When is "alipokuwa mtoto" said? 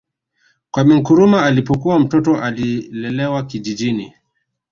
1.43-2.37